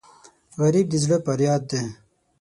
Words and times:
غریب 0.61 0.85
د 0.89 0.93
زړه 1.03 1.17
فریاد 1.25 1.61
دی 1.71 1.81